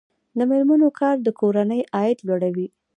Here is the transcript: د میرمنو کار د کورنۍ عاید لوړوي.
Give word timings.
د 0.37 0.39
میرمنو 0.49 0.89
کار 0.99 1.15
د 1.21 1.27
کورنۍ 1.39 1.81
عاید 1.95 2.19
لوړوي. 2.27 2.67